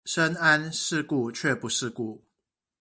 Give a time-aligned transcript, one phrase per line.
[0.05, 2.23] 深諳世故卻不世故